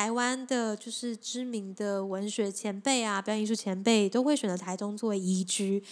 [0.00, 5.84] 台湾的就是知名的文学前辈啊，表演艺术前辈都会选择台东作为宜居。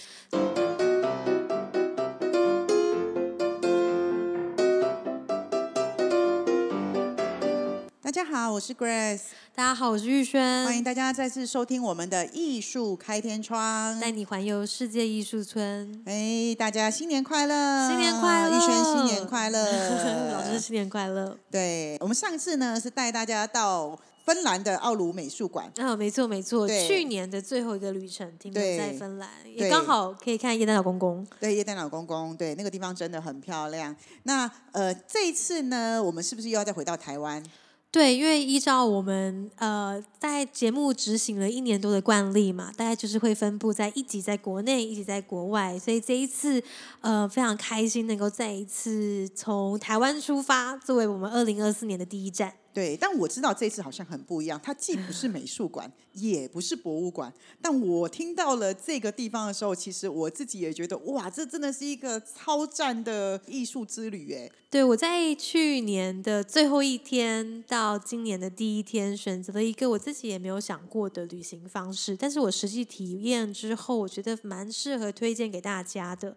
[8.41, 9.23] 好，我是 Grace，
[9.53, 16.01] 大家好，我是玉轩，欢迎大家再次收听我们的艺术开天窗，带你环游世界艺术村。
[16.07, 17.89] 哎，大家新年快乐！
[17.89, 18.57] 新年快乐！
[18.57, 20.31] 玉轩新年快乐！
[20.31, 21.37] 老师新年快乐！
[21.51, 31.27] 对我们上次呢是带大家到芬兰的奥鲁美术馆，啊，没错没错，去年的最后一个旅程停留在芬兰，也刚好可以看叶丹老公公。
[31.41, 33.97] 对，叶丹老公公，对，那个地方真的很漂亮。
[34.23, 37.43] 那呃，这一次呢，我们是不是又要再回到台湾？
[37.91, 46.63] 对，因为依照我们呃在节目执行了一年多的惯例嘛，大概就是会分布在一集在国内，一集在国外，所以这一次
[47.01, 52.53] 呃非常开心能够再一次从台湾出发，作为我们二零二四年的第一站。
[52.79, 57.33] 对，但我知道这次好像很不一样，它既不是美术馆，也不是博物馆。
[57.61, 64.49] 但我听到了这个地方的时候，其实我自己也觉得，哇，这真的是一个超赞的艺术之旅哎。
[64.71, 76.37] 对，我在去年的最后一天到今年的第一天，选择了一个我自己也没有想过的旅行方式，但是我实际体验之后，我觉得蛮适合推荐给大家的。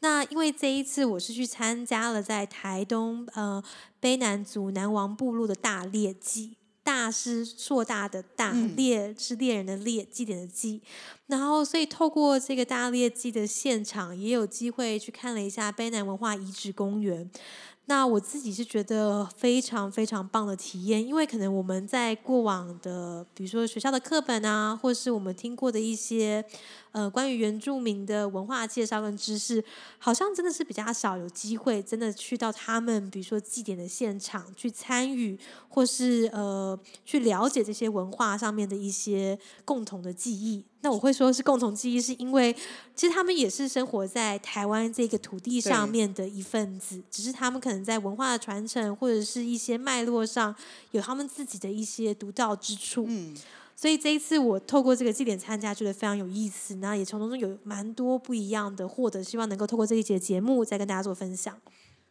[0.00, 3.62] 那因为这一次我是去参加了在台东呃
[4.00, 10.80] 卑南族南王部落的大猎祭，大是硕大的大猎是猎人的猎祭典的祭，
[11.26, 17.30] 然后所以透过这个大猎祭的现场，也有机会去看了一下卑南文化遗址公园。
[17.86, 26.44] 那我自己是觉得非常非常棒的体验，因为可能我们在过往的，比如说学校的课本啊，或是我们听过的一些。
[26.92, 29.64] 呃，关于原住民的文化介绍跟知识，
[29.98, 40.64] 好像真的是比较少有机会，真的去到他们，比如说祭典的现场去参与，或是呃去了解这些文化上面的一些共同的记忆。
[40.82, 42.52] 那我会说是共同记忆，是因为
[42.96, 50.54] 其实他们也是生活在台湾这个土地上面的一份子，只是他们可能在文化的传承或者是一些脉络上，
[50.92, 53.04] 有他们自己的一些独到之处。
[53.08, 53.36] 嗯。
[53.80, 61.58] 所以这一次我透过这个祭典参加，觉得非常有意思，然后也从中有蛮多不一样的获得，希望能够透过这一节节目再跟大家做分享。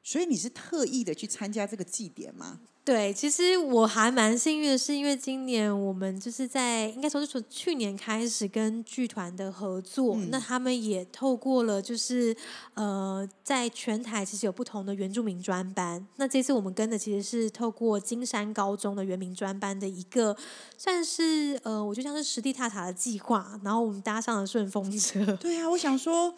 [0.09, 2.61] 所以你是特意的去参加这个祭典吗？
[2.83, 12.35] 对，其实我还蛮幸运的，是因为今年我们就是在应该说是从去年开始跟剧团的合作，那他们也透过了就是
[12.73, 20.35] 呃，在全台其实有不同的原住民专班，那这次我们跟的其实是透过金山高中的原民专班的一个
[20.75, 25.23] 算是呃，我就像是实地踏查的计划，然后我们搭上了顺风车。
[25.35, 26.33] 对啊，我想说，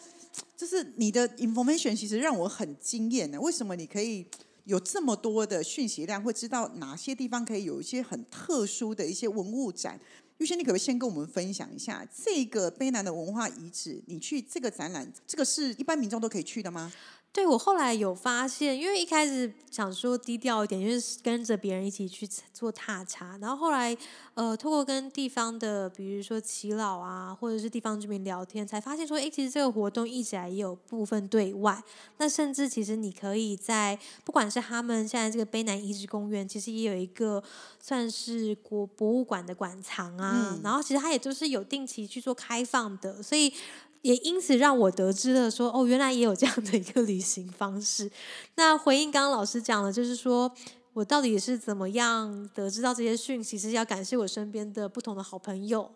[0.56, 4.26] 就是你的 information 其实让我很惊艳呢，为什么你可以？
[4.64, 9.98] 有这么多的讯息量，会知道哪些地方可以有一些很特殊的一些文物展。
[10.38, 14.00] 玉轩，你可不可以先跟我们分享一下这个卑南的文化遗址？
[14.06, 16.92] 你去这个展览，这个是一般民众都可以去的吗？
[17.34, 23.96] 对，我后来有发现，因为一开始想说低调一点，就是跟着别人一起去做踏查，然后后来
[24.34, 31.82] 呃，通过跟地方的，比如说耆老啊，或者是地方居民聊天，才发现说，哎，其实这个活动一直来也有部分对外，
[32.18, 37.42] 那甚至其实你可以在不管是他们现在这个卑南遗址公园，其实也有一个
[37.80, 43.50] 算是国博物馆的馆藏啊，然后其实它也就是有定期去做开放的，所以。
[44.02, 48.10] 也因此让我得知了说哦，原来也有这样的一个旅行方式。
[48.56, 50.52] 那回应刚刚老师讲的，就是说
[50.92, 55.90] 我到底是怎么样得知到这些讯息，是要感谢我身边的不同的好朋友。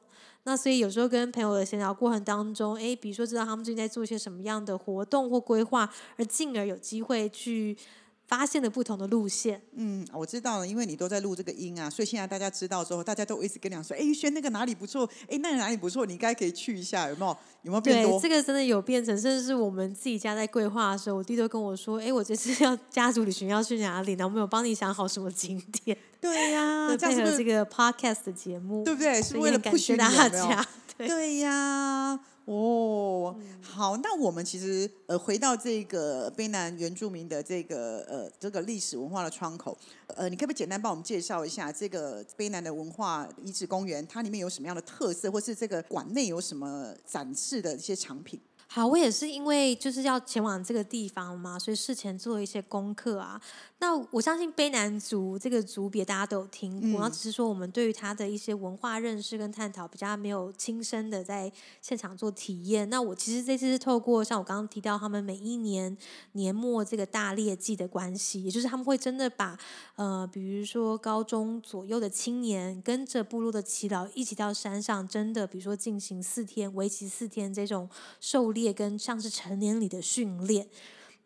[0.45, 7.77] 那所以有时候跟朋友的闲聊过程当中，诶，比如说知道他们最近在做一些什么样的活动或规划，而进而有机会去。
[8.27, 9.63] 发现了不同的路线。
[9.75, 15.09] 嗯，我知道了，因为你都在录这个音啊，所以现在大家知道之后，大家都一直跟你讲说：“哎，轩那个哪里不错？
[15.29, 16.05] 哎，那个哪里不错？
[16.05, 17.37] 你应该可以去一下，有没有？
[17.63, 24.25] 有没有变多？”这个真的有变成，甚至是我们自己家在规划的时候，我弟都跟我说：“哎，我这次要家族旅行要去哪里呢？
[24.25, 29.23] 我们有帮你想好什么景点。”对呀， 配合这个 podcast 的节目，对不对？
[29.23, 30.67] 是为了感谢大家。
[30.99, 32.19] 对呀。
[32.47, 39.77] 哦，好，那我们其实呃回到这个卑南原住民的这个呃这个历史文化的窗口，
[40.07, 44.07] 呃，你可不可以简单帮我们介绍一下这个卑南的文化遗址公园？
[44.07, 48.41] 它里面有什么样的特色，或是这个馆内有什么展示的一些藏品？
[48.69, 53.41] 好，我也是因为就是要前往这个地方嘛，所以事前做一些功课啊。
[53.79, 62.89] 那我相信卑南族这个族别大家都有听过，然后只是说我们对于他的一些文化认识跟探讨比较没有亲身的在现场做体验。
[62.91, 65.97] 那我其实这次是透过像我刚刚提到他们每一年
[66.33, 69.59] 年末这个大猎季的关系，也就是他们会真的把
[69.95, 77.89] 呃，比如说高中左右的青年跟着部落的耆老一起到山上，真的比如说进行四天为期四天这种
[78.21, 80.67] 狩猎跟像是成年礼的训练。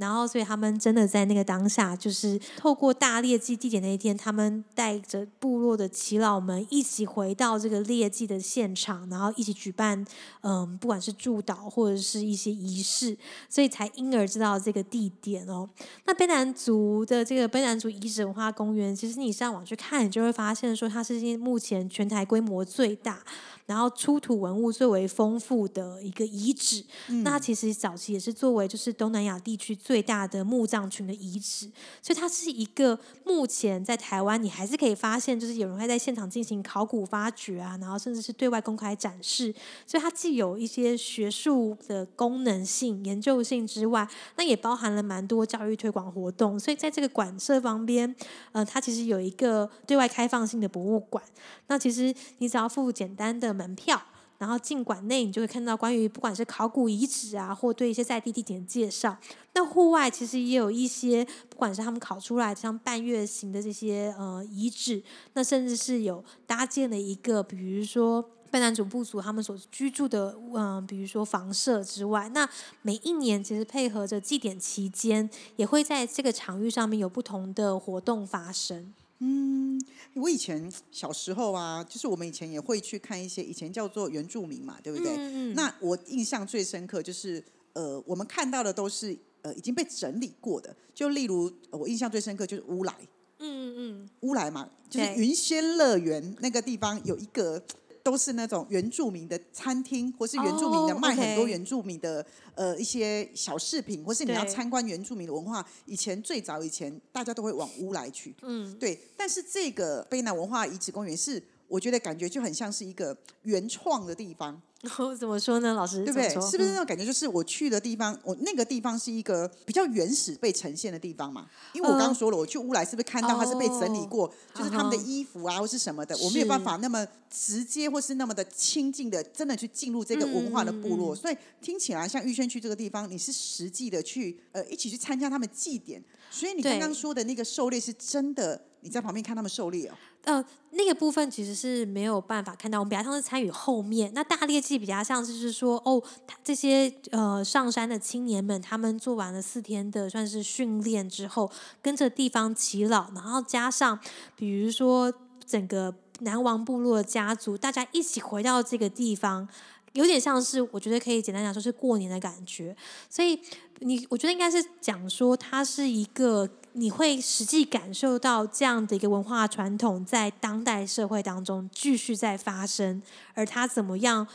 [0.00, 10.02] 然后，所以他们真的在那个当下，就是透过大猎祭地点那一天，他们带着部落的耆老们一起回到这个猎祭的现场，然后一起举办，
[10.40, 13.16] 嗯，不管是祝祷或者是一些仪式，
[13.48, 15.68] 所以才因而知道这个地点哦。
[16.06, 23.18] 那卑南族的这个卑南族遗址文化公园，其实你上网去看，你就会发现说，它是目前全台规模最大。
[23.66, 26.84] 然后出土文物最为丰富的一个遗址，
[27.22, 31.68] 那它其实早期也是作为就是东南亚地区最大的墓葬群的遗址，
[32.00, 39.52] 所以它是一个目前在台湾你还是可以发现，就是有人会在现场进行考古发掘啊，然后甚至是对外公开展示，
[39.84, 48.14] 所以它既有一些学术的功能性、研究性之外，那也包含了蛮多教育推广活动，所以在这个馆舍旁边，
[48.52, 51.20] 呃，它其实有一个对外开放性的博物馆，
[51.66, 53.50] 那其实你只要付简单的。
[53.50, 54.00] 门票，
[54.40, 59.14] 然后进馆内，你就会看到关于不管是考古遗址啊，或对一些在地地点的介绍。
[59.52, 65.02] 那户外其实也有一些，不管是他们考出来像半月形的这些呃遗址，
[65.34, 72.48] 那甚至是有搭建了一个，比如说贝南主部族他们所居住的，嗯，比如说房舍之外，那
[72.80, 78.94] 每一年其实配合着祭典期间，也会在这个场域上面有不同的活动发生。
[79.20, 79.80] 嗯，
[80.14, 85.14] 我以前小时候啊，就是我们以前也会去看一些以前叫做原住民嘛，对不对？
[85.54, 87.42] 那我印象最深刻就是，
[87.74, 92.94] 呃，我们看到的都是呃已经被整理过的，就例如我印象最深刻就是乌来，
[93.38, 97.62] 嗯嗯，乌来嘛，就是云仙乐园那个地方有一个。
[98.10, 102.26] 都是那种原住民的餐厅，或是原住民的卖很多原住民的
[102.56, 105.64] 呃一些小饰品，或是你要参观原住民的文化。
[105.86, 108.34] 以前最早以前，大家都会往乌来去。
[108.42, 108.98] 嗯，对。
[109.16, 114.60] 但是这个卑南文化遗址公园是，我觉得感觉就很像是一个原创的地方。
[115.18, 116.02] 怎么说呢，老师？
[116.04, 116.28] 对不对？
[116.30, 117.04] 是不是那种感觉？
[117.04, 121.46] 就是我去的地方，我那个地方是一个比较原始被呈现的地方嘛？
[121.74, 131.14] 因为我刚刚说了，我去乌来是不是看到它是被整理过，就是他们的衣服啊，或是什么的，我没有办法那么直接或是那么的亲近的，真的去进入这个文化的部落。
[131.14, 138.58] 所以听起来像玉轩区这个地方，你是实际的去呃一起去参加他们祭典，所以你刚刚说的那个狩猎是真的。
[138.82, 139.94] 你在旁边看他们狩猎哦。
[140.24, 144.10] 呃，那个部分其实是没有办法看到，我们比较像是参与后面。
[144.14, 146.02] 那大猎祭比较像是是说，哦，
[146.44, 151.50] 这些呃上山的青年们，他们做完了四天的算是训练之后，
[151.80, 153.98] 跟着地方耆老，然后加上
[154.36, 155.12] 比如说
[155.46, 159.48] 整个南王部落的家族，大家一起回到这个地方。
[159.94, 162.76] 有点像是，我觉得可以简单讲说是过年的感觉，
[163.08, 163.36] 所以
[163.80, 173.02] 你我觉得应该是讲说它是一个你会实际感受到这样的一个文化传统在当代社会当中继续在发生，
[173.34, 174.26] 而它怎么样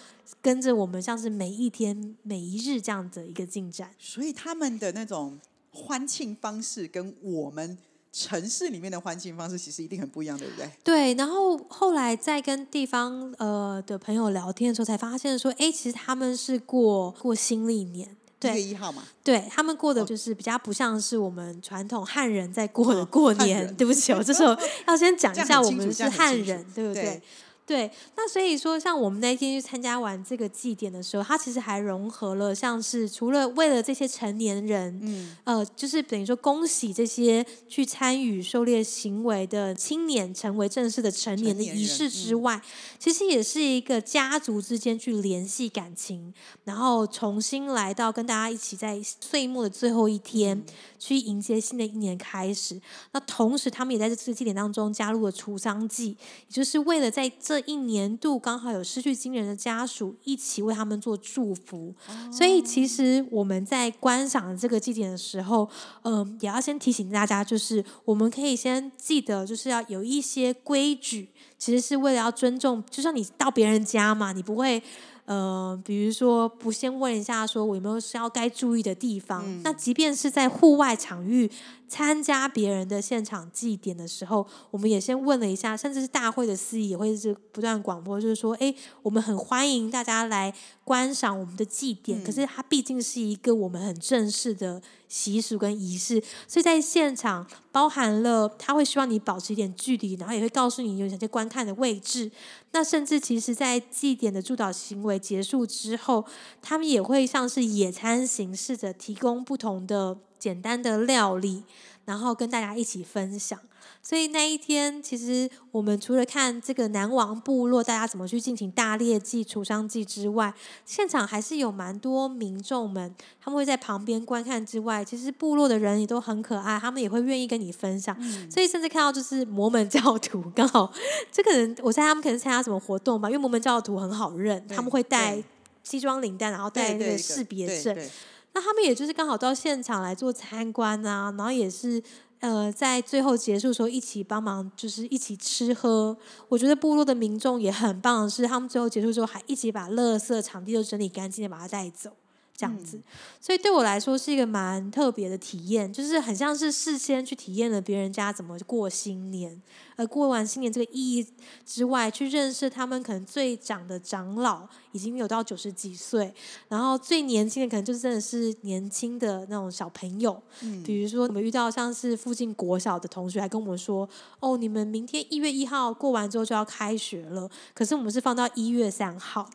[0.42, 5.40] 跟着我们像是每一天每一日这样的一个进展，所以他们的那种
[5.72, 7.78] 欢庆方式跟我们。
[8.18, 10.70] 城市里面的欢庆方式其实一定很不一样，对不对？
[10.86, 23.74] 对，然后后来在跟地方呃的朋友聊天的时候，才发现说，哎，其实他们是过过新历年，一月一号嘛，对他们过的就是比较不像是我们传统汉人在过的过年。
[23.76, 24.56] 对不起，我这时候
[24.88, 27.22] 要先讲一下，我们是汉人，对不对？
[27.68, 42.62] 对，那所以说，像我们那天去参加完这个祭典的时候，它其实还融合了，像是除了为了这些成年人，嗯，呃，就是等于说恭喜这些去参与狩猎行为的青年成为正式的成年的仪式之外，
[43.00, 46.32] 其实也是一个家族之间去联系感情，
[46.66, 50.64] 然后重新来到跟大家一起在岁末的最后一天
[51.00, 52.80] 去迎接新的一年开始。
[53.12, 57.55] 那同时，他们也在这次祭典当中加入了除丧祭，也就是为了在这。
[57.56, 61.96] 这一年度刚好有失去亲人的家属一起为他们做祝福，
[62.30, 65.70] 所以其实我们在观赏这个祭典的时候，
[66.02, 74.84] 嗯，也要先提醒大家，就是我们可以先记得，就是要有一些规矩，其实是为了要尊重，就像你到别人家嘛，你不会。
[75.26, 79.44] 呃，比如说不先问一下，说我有没有需要该注意的地方？
[79.46, 81.50] 嗯那即便是在户外场域
[81.88, 90.54] 参加别人的现场祭典的时候，我们也先问了一下，甚至是大会的司仪也会是不断广播，就是说，哎，我们很欢迎大家来
[90.84, 102.32] 观赏我们的祭典，可是它毕竟是一个我们很正式的习俗跟仪式，所以在现场包含了他会希望你保持一点距离，然后也会告诉你有哪些观看的位置。
[102.76, 106.26] 那甚至其实，在祭典的祝祷行为结束之后，
[106.62, 111.64] 他们也会像是野餐形式的提供不同的简单的料理，
[112.06, 113.60] 然后跟大家一起分享。
[114.02, 120.54] 所以那一天，其实我们除了看这个南王部落大家怎么去进行大猎祭、除伤祭之外，
[120.86, 128.16] 现场还是有蛮多民众们，他们会在旁边观看之外，其实部落的人也都很可爱，他们也会愿意跟你分享。
[128.50, 130.92] 所以甚至看到就是摩门教徒，刚好
[131.32, 135.44] 这个人，我猜他们可能参加什么活动吧，因为摩门教徒很好认，他们会带
[135.84, 137.96] 西装领带，然后带那个识别证。
[137.96, 138.12] 对对
[138.56, 142.02] 那他们也就是刚好到现场来做参观啊，然后也是
[142.40, 146.18] 呃在最后结束的时候一起帮忙，就是一起吃喝。
[146.48, 152.10] 我觉得部落的民众也很棒的是，他们最后结束之后还一起把垃圾场地都整理干净的把它带走。
[152.58, 153.02] 这样子，
[153.42, 159.62] 所以对我来说是一个蛮特别的体验，就是很像是事先去体验了别人家怎么过新年，
[159.96, 161.26] 而过完新年这个意义
[161.66, 166.34] 之外，去认识他们可能最长的长老已经有到九十几岁，
[166.68, 170.42] 然后最年轻的可能就是真的是年轻的那种小朋友，
[170.84, 174.08] 比如说我们遇到像是附近国小的同学还跟我们说，
[174.40, 179.50] 哦，你们明天一月一号过完之后就要开学了，可是我们是放到一月三号，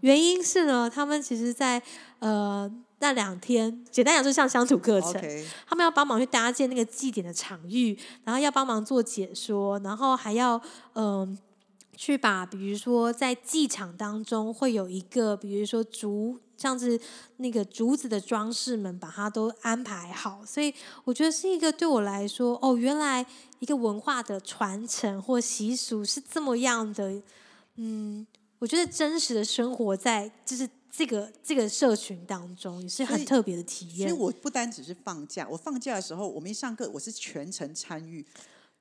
[0.00, 1.80] 原因是呢，他们其实在
[2.18, 5.12] 呃那两天，简单讲就像乡土课程。
[5.66, 10.60] 他们要帮忙去搭建那个祭典的场域，然后要帮忙做解说，然后还要
[10.94, 11.38] 嗯、
[11.96, 16.40] 去把比如说在祭场当中会有一个，比如说竹。
[16.56, 16.98] 像是
[17.38, 20.72] 那个竹子的装饰们，把它都安排好，所以
[21.02, 23.26] 我觉得是一个对我来说，哦，原来
[23.58, 27.20] 一个文化的传承或习俗是这么样的，
[27.74, 28.24] 嗯，
[28.60, 34.16] 我觉得真实的生活在就是这个这个社群当中，也是很特别的体验所以验。
[34.16, 38.24] 我不单只是放假，我放假的时候，我们一上课，我是全程参与。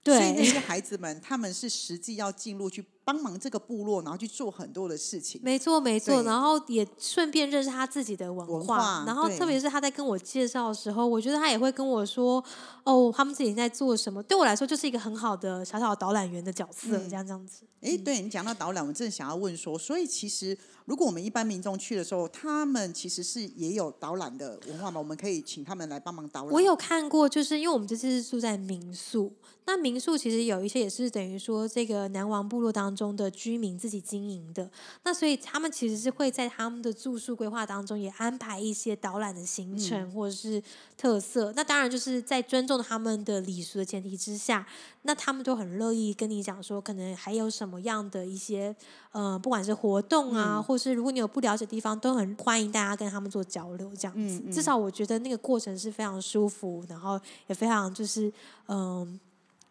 [0.03, 5.39] 对所以那些孩子们，他们是实际要进入去帮忙这个部落，然后去做很多的事情。
[5.43, 12.43] 没错，没错，然后也顺便认识他自己的文化，文化然后特别是他在跟我介绍的时候，我觉得他也会跟我说，
[12.83, 14.24] 哦，他们自己在做什么。
[14.24, 17.63] 对我来说，就是一个很好的小小的导览员的角色，嗯这样这样子。
[17.81, 25.00] 哎，对你讲到导览，我正想要问说，所以其实如果我们一般民众去的时候，他们其实是也有导览的文化嘛？
[25.00, 26.53] 我们可以请他们来帮忙导览。
[26.53, 29.33] 我有看过，就是因为我们这次是住在民宿，
[29.65, 34.69] 那民宿其实有一些也是等于说这个南王部落当中的居民自己经营的，
[35.03, 40.62] 那所以他们其实是会在他们的住宿规划当中也安排一些导览的行程或者是
[40.97, 41.51] 特色。
[41.55, 44.65] 那当然就是在尊重他们的礼俗的前提之下，
[45.03, 48.75] 那他们都很乐意跟你讲说，可能还有什么样的一些
[49.12, 54.39] 呃，不管是活动啊，或是如果你有不了解的地方，都很欢迎大家跟他们做交流，这样子。
[54.51, 58.31] 至少我觉得那个过程是非常舒服，然后也非常就是
[58.67, 59.19] 嗯、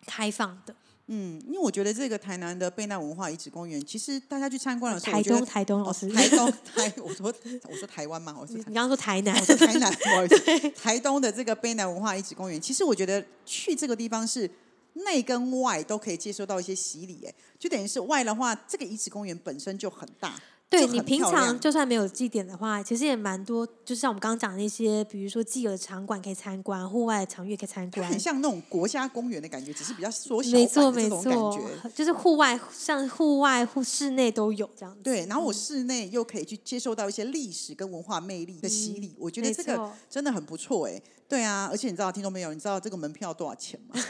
[0.07, 0.75] 开放的。
[1.15, 7.35] 嗯，因为我觉得这个台南的贝纳文化遗址公园，其实大家去参观的时候，台东，台东老哦师，台东台，我说
[7.69, 14.51] 我说台湾嘛，我说你你刚刚说台南我，说台南， 不好意思，台东的这个贝南文化遗址公园，其实我觉得去这个地方是
[14.95, 20.41] 内跟外都可以接受到一些洗礼，哎，就等于是外的话，这个遗址公园本身就很大，
[20.73, 28.19] 对你平常就算没有祭典的话，其实也蛮多，就像我们刚刚讲的那些，比如说既有的场馆可以参观，户外的场域可以参观很。
[28.19, 35.01] 像那种国家公园的感觉，只是比较缩小没错，没错觉。，就是户外，像户外、户室内都有这样子。
[35.03, 41.01] 对，然后我室内又可以去接受到一些历史跟文化魅力的洗礼，我觉得没这个真的很不错哎。
[41.29, 44.01] 对啊，而且你知道，听众朋友，你知道这个门票多少钱吗？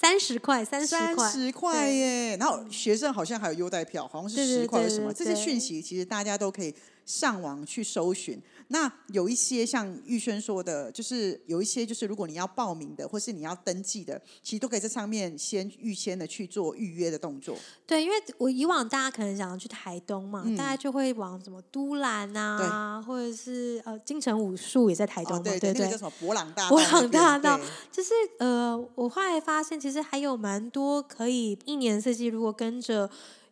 [0.00, 2.36] 三十块，三十块三，十块耶！
[2.36, 5.12] 然后学生好像还有优待票，好像是十块什么？
[5.12, 6.72] 这些讯息其实大家都可以
[7.04, 8.40] 上网去搜寻。
[8.68, 17.56] 那有一些像玉轩说的，就是有一些就是如果你要报名的，或是你要登记的，其实都可以在上面先预先的去做预约的动作。
[17.86, 20.58] 对，因为我以往大家可能想要去台东嘛，嗯。
[20.58, 27.58] 大家就会往什么都兰啊，或者是呃金城武术也在台东对对那个叫什么博朗大道博朗大道。
[27.92, 33.08] 就是呃，我后来发现，其实还有蛮多可以一年四季，如果跟着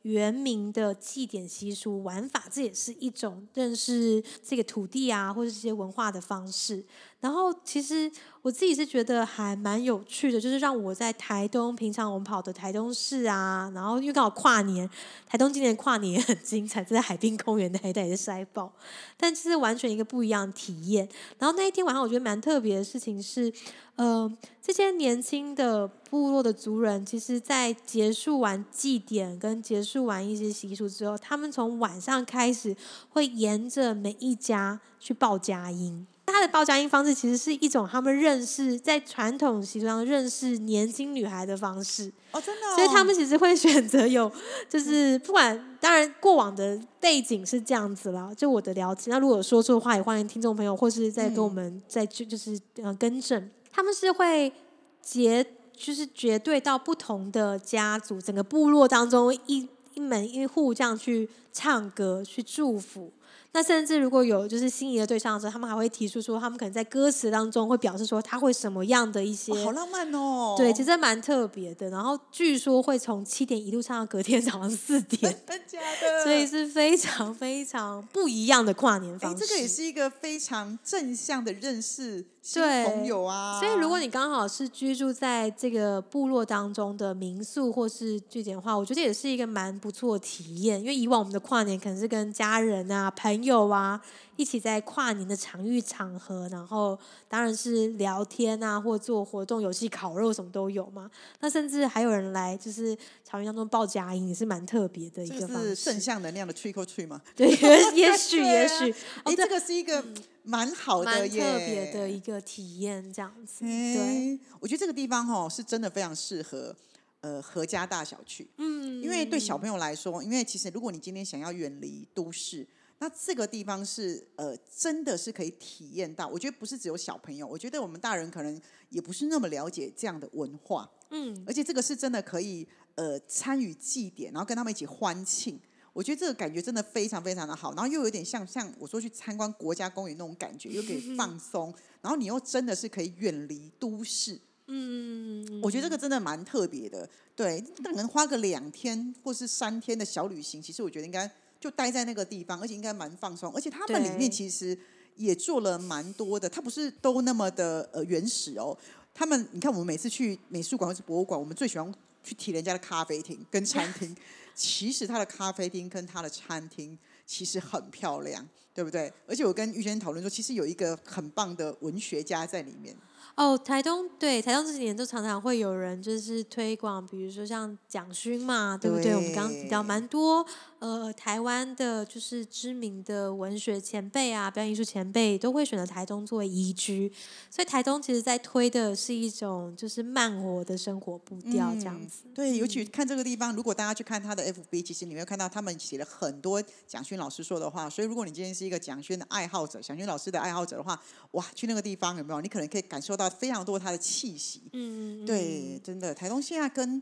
[0.06, 6.84] 原民的祭典习俗玩法，这也是一种认识这个土地啊，或者这些文化的方式。
[7.18, 14.88] 然后其实我自己是觉得还蛮有趣的，就是让我在台东，平常我们跑的台东市啊，然后因为刚好跨年，
[15.26, 18.70] 台东今年跨年也很精彩，在海滨公园那一带也是塞爆，
[19.16, 21.08] 但是完全一个不一样的体验。
[21.38, 23.52] 然后那一天晚上，我觉得蛮特别的事情是，
[23.96, 24.30] 呃，
[24.62, 32.76] 这些年轻的部落的族人，其实在结束完祭典跟结束完一些习俗之后，他们从晚上开始
[33.08, 36.06] 会沿着每一家去报佳音。
[36.26, 44.30] 他的报佳音方式其实是一种他们认识在传统习俗上认识年轻女孩的方式哦，真的、哦，所以他们其实会选择有，
[44.68, 49.10] 就是不管当然过往的背景是这样子啦，就我的了解。
[49.10, 53.50] 那如果说错的话，也欢迎听众朋友或是在跟我们再就就是呃更正。
[53.70, 54.52] 他们是会
[55.00, 63.12] 结，就是绝对到不同的家族，整个部落当中一一门一户这样去唱歌去祝福。
[63.56, 70.54] 那甚至如果有就是心仪的对象的时候，他们还会提出说，他们可能在歌词当中会表示说他会什么样的一些，好浪漫哦。
[70.58, 71.88] 对，其实蛮特别的。
[71.88, 76.20] 然后据说会从七点一路唱到隔天早上四点，真假的？
[76.22, 79.46] 所以是非常非常不一样的跨年方式。
[79.46, 83.58] 这个也是一个非常正向的认识新朋友啊。
[83.58, 90.78] 所以如果你刚好是居住在这个部落当中的民宿或是据点的话，我觉得也是一个蛮不错的体验。
[90.78, 93.45] 因为以往我们的跨年可能是跟家人啊、朋友。
[93.46, 94.00] 有啊，
[94.36, 96.98] 一起在跨年的场域场合，然后
[97.28, 101.10] 当然是聊天啊，或做活动、游戏、烤肉什么都有嘛。
[101.40, 105.74] 那甚至还有人来，就是场域当中报佳音，也是蛮特别的一个方式。
[105.76, 107.22] 正向能量的 trick or treat 吗？
[107.34, 107.48] 对，
[107.94, 110.04] 也 许也许，哎，这个是一个
[110.42, 113.64] 蛮好的、蛮特别的一个体验，这样子。
[113.64, 116.74] 对，我觉得这个地方哈是真的非常适合
[117.20, 118.48] 呃合家大小去。
[118.58, 122.66] 嗯，因为对小朋友来说，因为其实如果你今天想要远离都市。
[122.98, 126.26] 那这个地方是呃，真的是可以体验到。
[126.26, 130.90] 我觉得不是只有小朋友，我觉得我们大人可能也不是那么了解这样的文化。
[131.10, 135.60] 嗯，而且这个是真的可以呃参与祭典，然后跟他们一起欢庆。
[135.92, 144.40] 我觉得这个感觉真的非常非常的好，然后又有点像像我说去参观国家公园那种感觉，又可以放 松，然后你又真的是可以远离都市。
[144.68, 147.08] 嗯，我觉得这个真的蛮特别的。
[147.34, 151.30] 对，可能花个两天或是三天的小旅行，其实我觉得应该。
[151.68, 153.52] 就待在那个地方，而且应该蛮放松。
[153.52, 154.78] 而且他们里面其实
[155.16, 158.76] 也做了蛮多的，它不是都那么的呃原始哦。
[159.12, 161.92] 他们你看，我们每次去美术馆或是博物馆，我们最喜欢
[162.22, 164.16] 去提人家的咖啡厅跟餐厅。
[164.54, 166.96] 其实他的咖啡厅跟他的餐厅
[167.26, 169.12] 其实很漂亮，对不对？
[169.26, 172.96] 而且我跟玉轩讨论说，其实有一个很棒的文学家在里面。
[173.34, 179.14] 哦，台东对台东这几年都常常会有人就是推广，比如说像蒋勋嘛，对不对？
[179.14, 180.46] 我们刚刚提到蛮多
[180.78, 187.12] 呃台湾的，就是知名的文学前辈啊，表演艺术前辈都会选择台东作为宜居，
[187.50, 192.22] 所以台东其实在推的是一种就是慢活的生活步调这样子。
[192.34, 197.90] 对，尤其看这个地方，如果大家去看他的 FB，其实你会看到他们写了很多蒋勋老师说的话。
[197.90, 200.98] 所以如果你今天是一个蒋勋的爱好者，蒋勋老师的爱好者的话，
[201.32, 202.40] 哇，去那个地方有没有？
[202.40, 203.30] 你可能可以感受到。
[203.36, 207.00] 非常多他的气息，嗯，对，真的，台东现在跟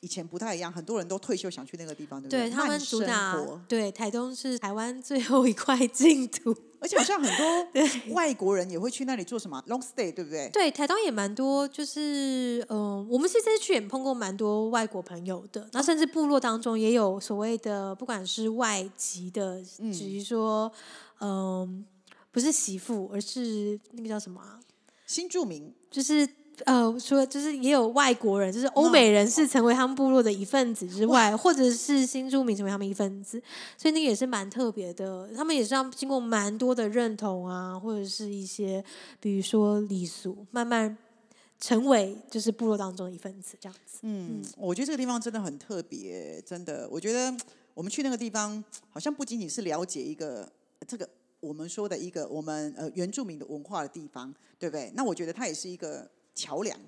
[0.00, 2.50] 以前不太一样，很多人都退休想去那个地方，对不对？
[2.50, 3.36] 他们主打
[3.68, 7.68] 对台东是台湾最后一块净土，而且好像很多
[8.14, 10.48] 外国人也会去那里做什么 long stay，对不对？
[10.52, 20.72] 对，台东也蛮多，就是嗯，我们其实去也碰过蛮多外国朋友的，然后甚至部落当中也有所谓的，不管是外籍的，至于说
[21.20, 21.84] 嗯，
[22.32, 24.59] 不是媳妇，而是那个叫什么？
[25.10, 26.28] 新住民就是
[26.66, 33.42] 呃，除了就是也有外国人，就是欧美人士成为他们部落的一份子之外，或者是新住民成为他们一份子，
[33.76, 35.28] 所以那个也是蛮特别的。
[35.34, 38.84] 他们也是要经过蛮多的认同啊，或者是一些
[39.18, 40.96] 比如说礼俗，慢慢
[41.58, 43.98] 成为就是部落当中的一份子这样子。
[44.02, 47.36] 嗯，我觉得这个地方真的很特别，真的，我觉得
[47.74, 50.48] 我们去那个地方，好像不仅仅是了解一个
[50.86, 51.08] 这个。
[51.40, 54.92] 我们说的一个我们呃原住民的文化的地方，对不对？
[54.94, 56.78] 那我觉得它也是一个桥梁，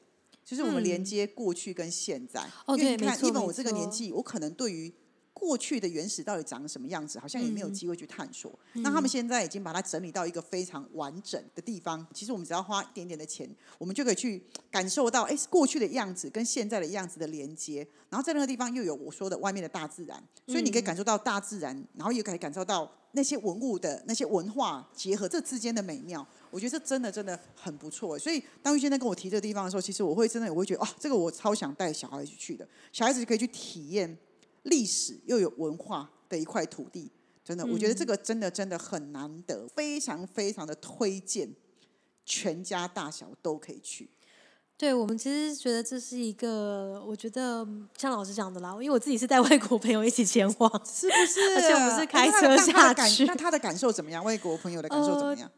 [0.45, 2.47] 就是我们连接过去跟现在。
[2.69, 3.19] 因为你看。
[3.25, 4.93] 因为我这个年纪，我可能对于
[5.43, 8.57] 过去的原始到底长什么样子，好像也没有机会去探索。
[8.75, 12.07] 那他们现在已经把它整理到一个非常完整的地方。
[12.15, 17.85] 其实我们只要花一点点的钱，我们就可以去感受到，哎，过去的样子跟现在的样子的连接。
[18.09, 22.89] 然后在那个地方又有我说的外面的大自然，所以你可以感受到大自然，然后也可以感受到。
[23.15, 28.19] 那些文物的那些文化结合，这之间的美妙，我觉得这真的真的很不错。
[28.19, 32.67] 所以当玉现在跟我提这个地方的时候，其实我会真的我会觉得，哦，这个我超想带小孩子去的。
[32.91, 34.17] 小孩子可以去体验
[34.63, 37.11] 历史又有文化的一块土地，
[37.45, 41.55] 真的，我觉得这个真的真的很难得，非常非常的推荐。
[42.25, 44.09] 全家大小都可以去。
[44.79, 47.67] 对我们其实觉得这是一个，我觉得
[47.99, 51.41] 像老师讲的啦，因为我自己是带外国朋友一起前往，是不是？
[51.57, 54.25] 而且我们是开车下去那他的感受怎么样？
[54.25, 55.51] 外国朋友的感受怎么呃样？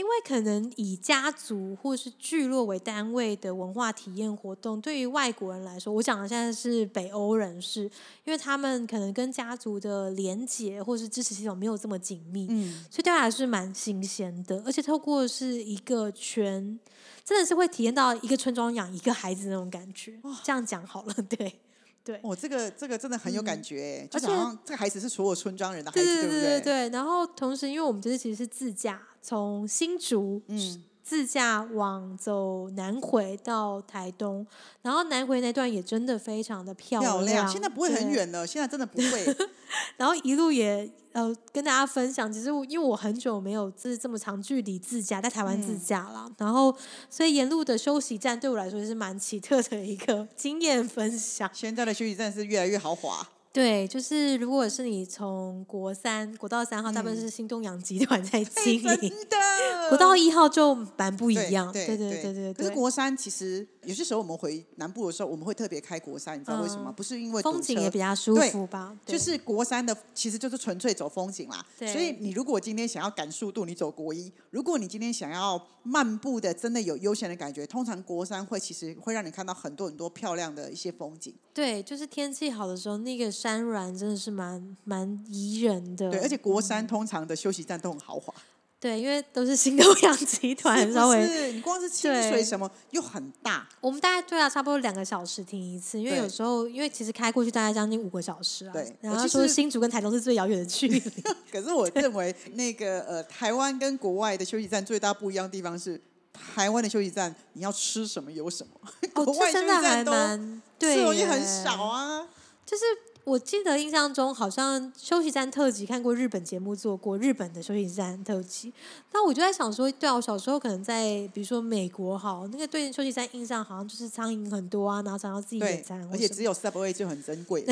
[0.00, 7.82] 因为可能以家族或是聚落为单位的文化体验活动，对于外国人来说，我讲的现在是北欧人士，
[8.24, 16.80] 因为他们可能跟家族的连结或是支持系统没有这么紧密，嗯，所以对他来说是蛮新鲜的，而且透过是一个全，
[17.22, 20.18] 真的是会体验到一个村庄养一个孩子那种感觉。
[20.42, 21.60] 这样讲好了，对
[22.02, 22.18] 对。
[22.22, 34.46] 哦，这个这个真的很有感觉，就而且是好像这个孩子是所有村庄人的孩对子，不对对对对，然后同时，因为我们这次其实是自驾，从新竹嗯自驾往走南回到台东，
[34.82, 37.26] 然后南回那段也真的非常的漂漂亮。
[37.26, 39.36] 亮，现在不会很对，远了，现在真的不会。
[39.96, 46.72] 然后一路也呃跟大家分享，其实我因为我很久没有就是这么长距离自驾，在台湾嗯自驾了，然后
[47.08, 51.50] 所以沿路的休息站对我来说是蛮奇特的一个经验分享。
[51.52, 59.88] 现在的休息站是越来越豪华，对，就是如果是你从国三国道三号，大部分是新东阳集团在 经营，嗯真的。
[59.88, 61.72] 国道一号就蛮不一对样。
[61.72, 66.90] 对对对对可是国山其实有些时候我们回南部的时候，我们会特别开国三，你知道为什么？
[66.90, 68.96] 嗯不是因为堵风景也比较舒服吧？
[69.04, 71.64] 就是国三的，其实就是纯粹走风景啦。
[71.78, 81.34] 所以你如果今天想要赶速度，你走国一；如果你今天想要漫步的，真的有悠闲的感觉，通常国三会其实会让你看到很多很多漂亮的一些风景。
[81.60, 86.10] 对，就是天气好的时候，那个山峦真的是蛮蛮宜人的。
[86.10, 88.32] 对，而且国山通常的休息站都很豪华，
[88.80, 91.52] 对，因为都是新东阳集团，是稍微不是？
[91.52, 98.72] 你光是清水什么又很大，我们大概对啊，差不多两个小时停一次，因为有时候因为其实开过去大概将近五个小时啊。
[98.72, 100.98] 对然后说新竹跟台东是最遥远的距离。
[101.52, 106.00] 可是我认为那个呃，台湾跟国外的休息站最大不一样的地方是，
[106.32, 108.72] 台湾的休息站你要吃什么有什么，
[109.16, 112.26] 哦，国外真的还休息站都蛮对吃东西耶很少啊。
[112.66, 112.84] 就是
[113.24, 118.72] 我记得印象中，好像休息站特辑看过日本节目做过日本的休息站特辑，
[119.12, 127.64] 那我就在想说，对啊，我小时候可能在比如说美国好，那个对休息站印象好像就是苍蝇很多啊，然后想要自己对点餐，，而且只有 Subway 就很珍贵，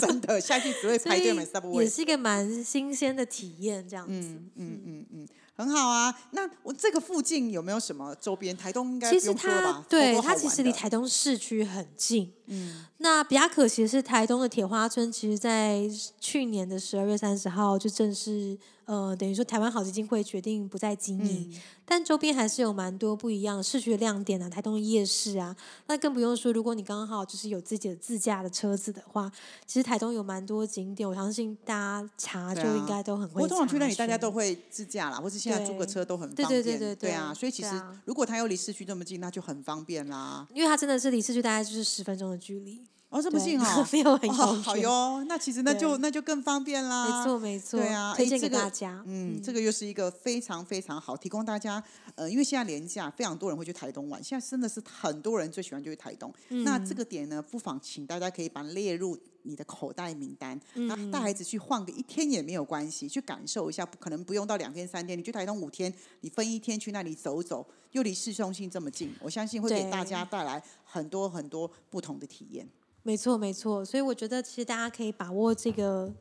[0.00, 1.88] 真的 下去只会排队买 Subway 也。
[1.88, 4.12] 是一个蛮新鲜的体验，这样子。
[4.12, 6.14] 嗯嗯嗯嗯，很好啊。
[6.30, 8.56] 那我这个附近有没有什么周边？
[8.56, 9.84] 台东应该不其实它？
[9.88, 12.32] 对它其实离台东市区很近。
[12.48, 15.88] 嗯那比较可惜的是，台东的铁花村其实在
[16.20, 25.56] 去年的十二月三十号就正式呃，等于说台湾好基金会决定不再经营，嗯但周边还是有蛮多不一样的市区的亮点啊，台东的夜市啊，
[25.86, 29.30] 那更不用说，如果你刚好就是有自己的自驾的车子的话，
[29.66, 33.40] 其实台东有蛮多景点，我相信大家查就应该都很会查询。
[33.40, 36.48] 不过通常去那里大家都会自驾啦，或是现在租个车都很方便。
[36.48, 37.70] 对对对啊，对所以其实
[38.04, 40.46] 如果它又离市区这么近，那就很方便啦。
[40.52, 47.06] 因为它真的是离市区大概就是十分钟的距离，哦，这么对近哦， 没有很哦好哟，那其实 那就那就更方便啦。
[47.06, 49.02] 没错没错，对啊推荐给诶这个大家。
[49.06, 51.82] 嗯，这个又是一个非常非常好，提供大家。
[52.16, 54.22] 呃，因为现在廉价，非常多人会去台东玩。
[54.22, 56.30] 现在真的是很多人最喜欢就去台东。
[56.48, 60.60] 那这个点呢，不妨请大家可以把它列入你的口袋名单。
[60.74, 65.18] 那带孩子去晃个一天也没有关系，去感受一下，不可能不用到两天三天。
[65.18, 65.90] 你去台东五天，
[66.20, 72.68] 你分一天去那里走走，又离市中心这么近，我相信会给大家带来很多很多不同的体验。
[73.08, 76.12] 没错，没错，所以我觉得其实大家可以把握这个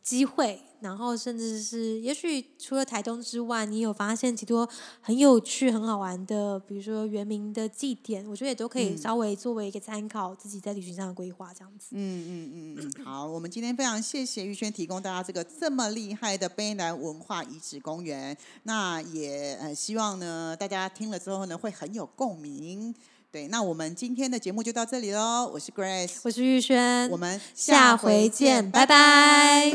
[0.00, 4.68] 机会，然后甚至是，也许除了台东之外，你有发现几多
[5.00, 11.88] 很有趣、很好玩的，比如说原名的祭典，我觉得也都可以稍微作为一个参考，自己在旅行上的规划这样子。
[11.90, 18.36] 嗯嗯嗯嗯，好，我们今天非常谢谢玉轩提供大家这个这么厉害的卑南文化遗址公园。
[18.62, 22.94] 那也呃希望呢大家听了之后呢会很有共鸣。
[23.30, 25.50] 对，那我们今天的节目就到这里喽。
[25.52, 29.72] 我是 Grace，我是玉轩，我们下回见，拜拜